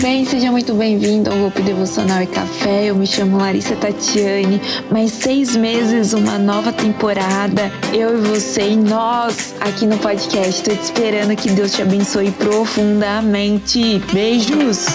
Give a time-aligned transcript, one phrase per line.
[0.00, 0.24] bem?
[0.24, 2.86] Seja muito bem-vindo ao Hope Devocional e Café.
[2.86, 4.60] Eu me chamo Larissa Tatiane.
[4.90, 7.72] Mais seis meses, uma nova temporada.
[7.92, 10.62] Eu e você e nós aqui no podcast.
[10.62, 14.00] Tô te esperando que Deus te abençoe profundamente.
[14.12, 14.86] Beijos!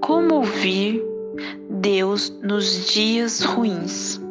[0.00, 1.02] Como ouvir
[1.70, 4.27] Deus nos dias ruins?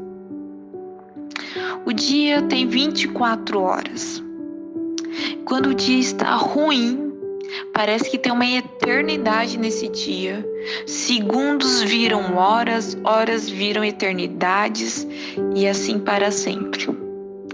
[1.86, 4.24] O dia tem 24 horas.
[5.46, 7.14] Quando o dia está ruim,
[7.74, 10.46] parece que tem uma eternidade nesse dia.
[10.86, 15.08] Segundos viram horas, horas viram eternidades
[15.56, 16.88] e assim para sempre.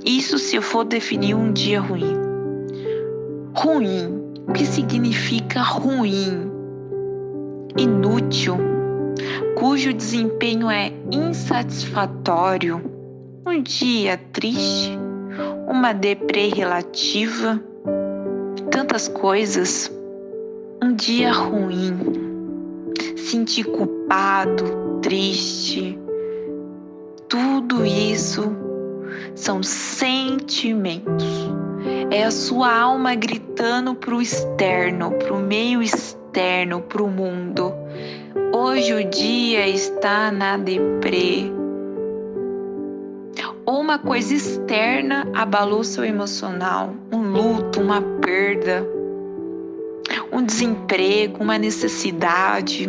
[0.06, 2.16] Isso se eu for definir um dia ruim.
[3.54, 4.22] Ruim.
[4.48, 6.52] O que significa ruim?
[7.78, 8.58] Inútil,
[9.56, 12.93] cujo desempenho é insatisfatório
[13.46, 14.98] um dia triste,
[15.68, 17.62] uma deprê relativa,
[18.72, 19.92] tantas coisas,
[20.82, 21.94] um dia ruim,
[23.18, 26.00] sentir culpado, triste,
[27.28, 28.56] tudo isso
[29.36, 31.52] são sentimentos.
[32.12, 37.74] É a sua alma gritando para o externo, para o meio externo, para o mundo.
[38.56, 41.52] Hoje o dia está na deprê
[43.74, 48.88] ou uma coisa externa abalou seu emocional, um luto, uma perda,
[50.32, 52.88] um desemprego, uma necessidade.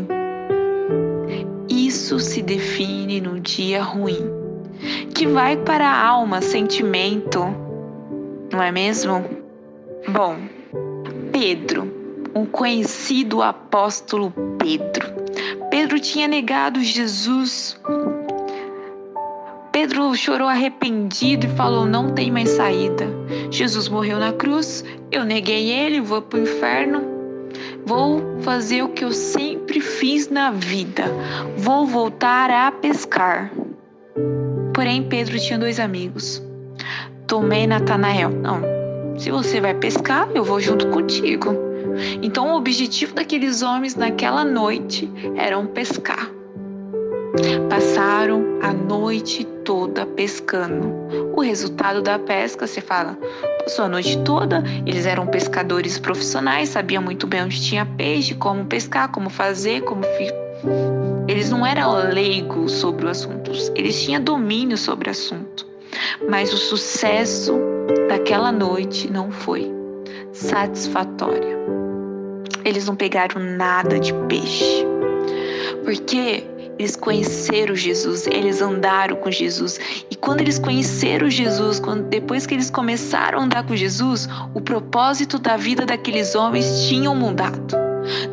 [1.71, 4.31] Isso se define no dia ruim,
[5.15, 7.41] que vai para a alma, sentimento,
[8.53, 9.25] não é mesmo?
[10.07, 10.37] Bom,
[11.33, 11.91] Pedro,
[12.35, 15.15] um conhecido apóstolo Pedro.
[15.71, 17.81] Pedro tinha negado Jesus
[19.95, 23.07] Pedro chorou arrependido e falou: Não tem mais saída.
[23.49, 27.01] Jesus morreu na cruz, eu neguei ele, vou para o inferno.
[27.87, 31.05] Vou fazer o que eu sempre fiz na vida.
[31.59, 33.53] Vou voltar a pescar.
[34.75, 36.43] Porém, Pedro tinha dois amigos.
[37.29, 38.31] Tomei Natanael.
[38.31, 41.55] Não, se você vai pescar, eu vou junto contigo.
[42.21, 46.34] Então, o objetivo daqueles homens naquela noite era pescar.
[47.69, 50.95] Passaram a noite toda pescando.
[51.35, 53.19] O resultado da pesca, você fala,
[53.65, 58.65] passou a noite toda, eles eram pescadores profissionais, sabiam muito bem onde tinha peixe, como
[58.67, 60.05] pescar, como fazer, como.
[61.27, 65.67] Eles não eram leigos sobre o assunto, eles tinham domínio sobre o assunto.
[66.29, 67.59] Mas o sucesso
[68.09, 69.73] daquela noite não foi
[70.33, 71.59] satisfatório.
[72.65, 74.87] Eles não pegaram nada de peixe.
[75.85, 76.45] Porque
[76.79, 79.79] eles conheceram Jesus, eles andaram com Jesus.
[80.11, 84.61] E quando eles conheceram Jesus, quando, depois que eles começaram a andar com Jesus, o
[84.61, 87.77] propósito da vida daqueles homens tinham mudado.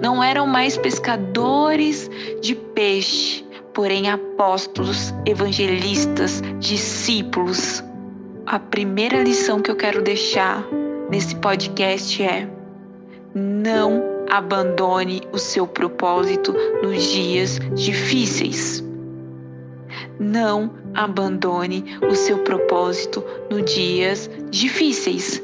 [0.01, 2.09] Não eram mais pescadores
[2.41, 7.83] de peixe, porém apóstolos, evangelistas, discípulos.
[8.47, 10.65] A primeira lição que eu quero deixar
[11.09, 12.49] nesse podcast é:
[13.33, 18.81] não abandone o seu propósito nos dias difíceis.
[20.19, 25.43] Não abandone o seu propósito nos dias difíceis.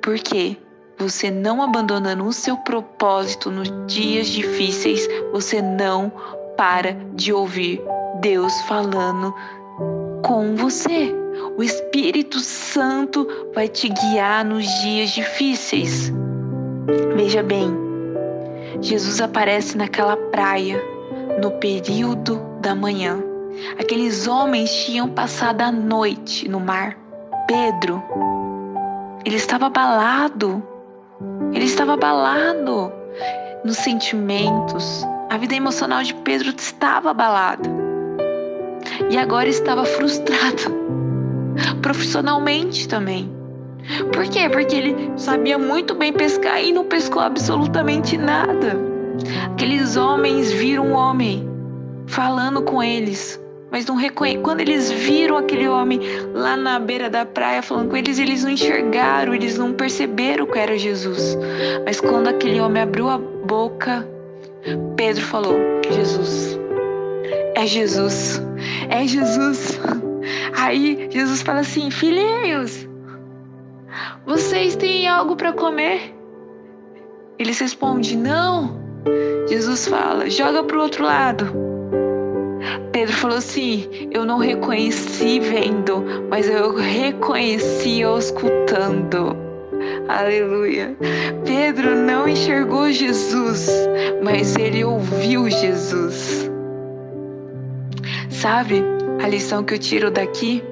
[0.00, 0.56] Porque
[0.98, 6.12] você não abandonando o seu propósito nos dias difíceis, você não
[6.56, 7.82] para de ouvir
[8.20, 9.34] Deus falando
[10.24, 11.12] com você.
[11.56, 16.12] O Espírito Santo vai te guiar nos dias difíceis.
[17.16, 17.81] Veja bem,
[18.80, 20.82] Jesus aparece naquela praia
[21.40, 23.22] no período da manhã.
[23.78, 26.96] Aqueles homens tinham passado a noite no mar.
[27.46, 28.02] Pedro,
[29.24, 30.62] ele estava abalado.
[31.52, 32.92] Ele estava abalado
[33.64, 35.06] nos sentimentos.
[35.30, 37.68] A vida emocional de Pedro estava abalada.
[39.10, 40.72] E agora estava frustrado.
[41.82, 43.41] Profissionalmente também.
[44.12, 44.48] Por quê?
[44.48, 48.78] Porque ele sabia muito bem pescar e não pescou absolutamente nada.
[49.52, 51.48] Aqueles homens viram um homem
[52.06, 53.40] falando com eles,
[53.70, 54.38] mas não reconhe...
[54.38, 56.00] quando eles viram aquele homem
[56.34, 60.58] lá na beira da praia falando com eles, eles não enxergaram, eles não perceberam que
[60.58, 61.36] era Jesus.
[61.84, 64.06] Mas quando aquele homem abriu a boca,
[64.96, 65.56] Pedro falou:
[65.90, 66.58] Jesus,
[67.54, 68.42] é Jesus,
[68.88, 69.80] é Jesus.
[70.56, 72.86] Aí Jesus fala assim: filhinhos,
[74.26, 76.14] vocês têm algo para comer?
[77.38, 78.80] Eles respondem: Não.
[79.48, 81.52] Jesus fala: Joga para o outro lado.
[82.92, 89.36] Pedro falou assim: Eu não reconheci vendo, mas eu reconheci escutando.
[90.08, 90.96] Aleluia.
[91.44, 93.68] Pedro não enxergou Jesus,
[94.22, 96.50] mas ele ouviu Jesus.
[98.30, 98.82] Sabe
[99.22, 100.62] a lição que eu tiro daqui?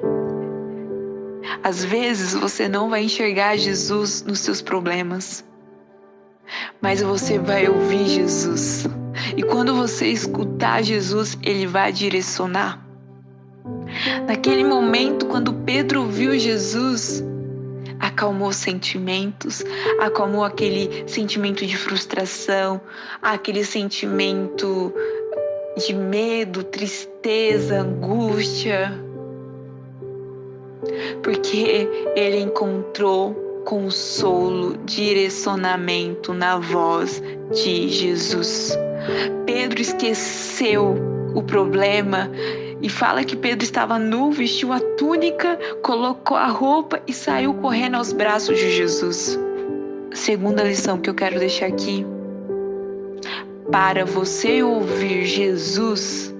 [1.63, 5.45] Às vezes você não vai enxergar Jesus nos seus problemas,
[6.81, 8.87] mas você vai ouvir Jesus.
[9.37, 12.83] E quando você escutar Jesus, ele vai direcionar.
[14.27, 17.23] Naquele momento, quando Pedro ouviu Jesus,
[17.99, 19.63] acalmou sentimentos,
[19.99, 22.81] acalmou aquele sentimento de frustração,
[23.21, 24.93] aquele sentimento
[25.77, 28.91] de medo, tristeza, angústia.
[31.21, 33.33] Porque ele encontrou
[33.65, 38.77] consolo, direcionamento na voz de Jesus.
[39.45, 40.95] Pedro esqueceu
[41.33, 42.29] o problema
[42.81, 47.95] e fala que Pedro estava nu, vestiu a túnica, colocou a roupa e saiu correndo
[47.95, 49.39] aos braços de Jesus.
[50.13, 52.05] Segunda lição que eu quero deixar aqui.
[53.71, 56.35] Para você ouvir Jesus,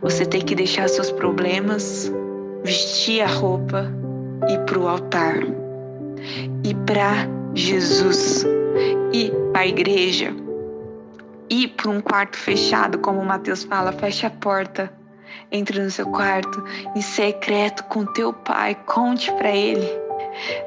[0.00, 2.10] você tem que deixar seus problemas,
[2.64, 3.86] vestir a roupa
[4.48, 5.36] e para o altar.
[6.64, 8.44] E para Jesus,
[9.12, 10.34] ir para a igreja,
[11.50, 14.92] ir para um quarto fechado, como Mateus fala, feche a porta,
[15.50, 16.62] entre no seu quarto,
[16.94, 19.86] em secreto com teu pai, conte para ele.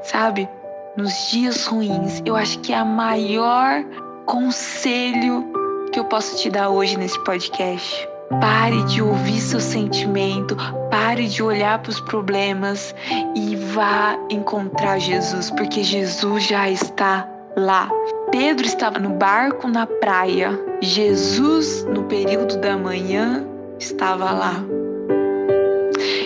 [0.03, 0.48] Sabe,
[0.95, 3.83] nos dias ruins, eu acho que é a maior
[4.25, 5.45] conselho
[5.91, 8.14] que eu posso te dar hoje nesse podcast.
[8.42, 10.57] Pare de ouvir seu sentimento,
[10.89, 12.95] pare de olhar para os problemas
[13.36, 17.89] e vá encontrar Jesus, porque Jesus já está lá.
[18.31, 23.45] Pedro estava no barco na praia, Jesus, no período da manhã,
[23.80, 24.56] estava lá.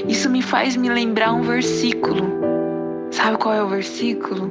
[0.08, 2.26] Isso me faz me lembrar um versículo.
[3.12, 4.50] Sabe qual é o versículo?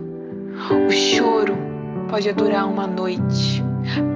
[0.86, 1.56] O choro
[2.08, 3.67] pode durar uma noite.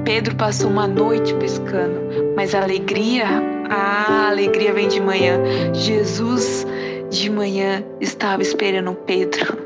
[0.04, 2.00] Pedro passou uma noite pescando,
[2.36, 3.26] mas a alegria,
[3.70, 5.40] a alegria vem de manhã.
[5.72, 6.66] Jesus
[7.10, 9.58] de manhã estava esperando Pedro.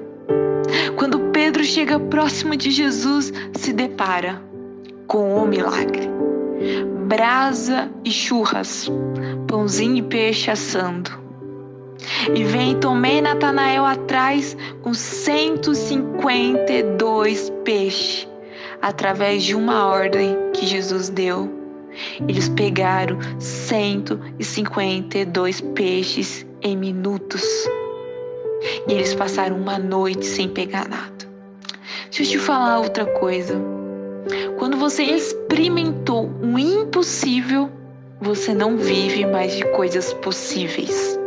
[0.96, 4.40] Quando Pedro chega próximo de Jesus, se depara
[5.06, 6.10] com o milagre.
[7.06, 8.90] Brasa e churras,
[9.46, 11.10] pãozinho e peixe assando.
[12.34, 18.26] E vem Tomé e Natanael atrás com 152 peixes,
[18.86, 21.52] através de uma ordem que Jesus deu.
[22.28, 27.42] Eles pegaram 152 peixes em minutos.
[28.86, 31.26] E eles passaram uma noite sem pegar nada.
[32.04, 33.60] Deixa eu te falar outra coisa.
[34.56, 37.68] Quando você experimentou um impossível,
[38.20, 41.18] você não vive mais de coisas possíveis,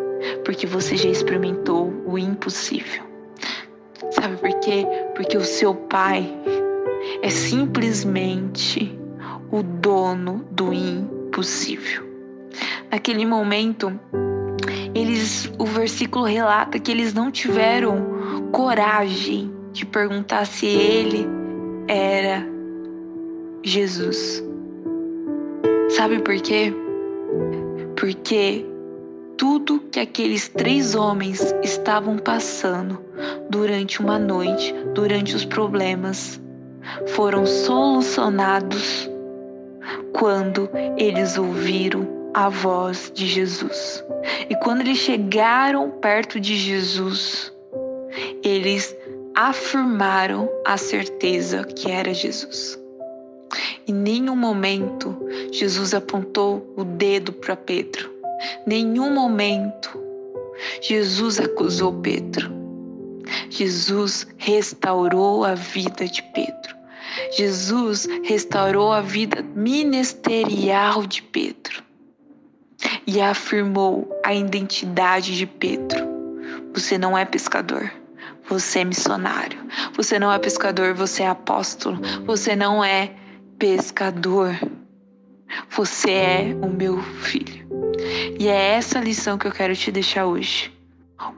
[0.46, 3.04] porque você já experimentou o impossível.
[4.12, 4.88] Sabe por quê?
[5.14, 6.26] Porque o seu pai
[7.22, 8.98] é simplesmente
[9.52, 12.08] o dono do impossível.
[12.92, 14.00] Naquele momento,
[14.96, 21.28] eles, o versículo relata que eles não tiveram coragem de perguntar se ele
[21.88, 22.46] era
[23.64, 24.44] Jesus.
[25.90, 26.74] Sabe por quê?
[27.96, 28.66] Porque
[29.38, 33.00] tudo que aqueles três homens estavam passando
[33.50, 36.42] durante uma noite, durante os problemas,
[37.08, 39.10] foram solucionados
[40.14, 44.04] quando eles ouviram a voz de Jesus.
[44.50, 47.52] E quando eles chegaram perto de Jesus,
[48.44, 48.96] eles
[49.36, 52.80] afirmaram a certeza que era Jesus.
[53.88, 55.18] Em nenhum momento
[55.52, 58.10] Jesus apontou o dedo para Pedro.
[58.66, 59.98] Nenhum momento
[60.82, 62.52] Jesus acusou Pedro.
[63.50, 66.79] Jesus restaurou a vida de Pedro.
[67.32, 71.84] Jesus restaurou a vida ministerial de Pedro
[73.06, 76.08] e afirmou a identidade de Pedro.
[76.74, 77.92] Você não é pescador,
[78.50, 79.60] você é missionário.
[79.96, 82.00] Você não é pescador, você é apóstolo.
[82.26, 83.14] Você não é
[83.60, 84.60] pescador.
[85.70, 87.68] Você é o meu filho.
[88.40, 90.74] E é essa lição que eu quero te deixar hoje.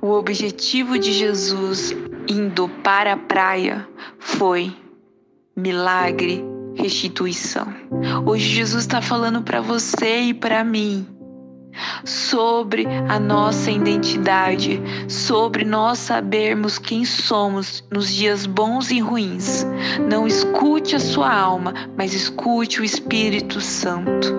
[0.01, 1.93] O objetivo de Jesus
[2.29, 3.85] indo para a praia
[4.19, 4.73] foi
[5.61, 6.43] milagre,
[6.75, 7.67] restituição.
[8.25, 11.07] Hoje Jesus está falando para você e para mim
[12.03, 19.65] sobre a nossa identidade, sobre nós sabermos quem somos nos dias bons e ruins.
[20.09, 24.33] Não escute a sua alma, mas escute o Espírito Santo.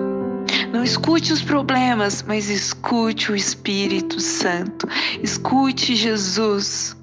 [0.71, 4.87] Não escute os problemas, mas escute o Espírito Santo.
[5.21, 6.95] Escute Jesus.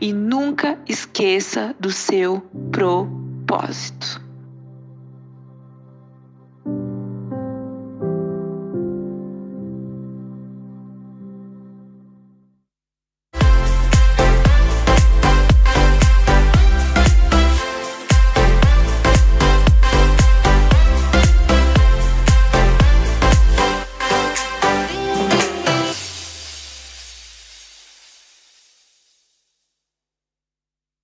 [0.00, 2.40] E nunca esqueça do seu
[3.46, 4.23] propósito.